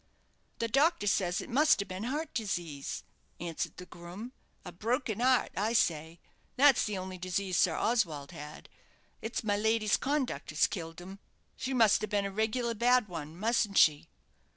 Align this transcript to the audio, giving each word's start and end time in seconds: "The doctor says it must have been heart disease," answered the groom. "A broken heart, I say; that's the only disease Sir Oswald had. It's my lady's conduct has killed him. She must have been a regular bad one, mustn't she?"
"The 0.57 0.67
doctor 0.67 1.05
says 1.05 1.41
it 1.41 1.49
must 1.51 1.79
have 1.79 1.87
been 1.87 2.05
heart 2.05 2.33
disease," 2.33 3.03
answered 3.39 3.77
the 3.77 3.85
groom. 3.85 4.31
"A 4.65 4.71
broken 4.71 5.19
heart, 5.19 5.51
I 5.55 5.73
say; 5.73 6.19
that's 6.55 6.85
the 6.85 6.97
only 6.97 7.19
disease 7.19 7.55
Sir 7.57 7.75
Oswald 7.75 8.31
had. 8.31 8.67
It's 9.21 9.43
my 9.43 9.55
lady's 9.57 9.97
conduct 9.97 10.49
has 10.49 10.65
killed 10.65 10.99
him. 10.99 11.19
She 11.55 11.75
must 11.75 12.01
have 12.01 12.09
been 12.09 12.25
a 12.25 12.31
regular 12.31 12.73
bad 12.73 13.09
one, 13.09 13.37
mustn't 13.37 13.77
she?" 13.77 14.09